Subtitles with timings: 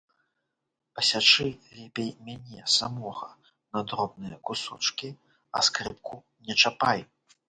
[0.99, 1.45] Пасячы
[1.79, 3.27] лепей мяне самога
[3.73, 5.09] на дробныя кусочкі,
[5.61, 6.15] а скрыпку
[6.49, 7.05] не чапай!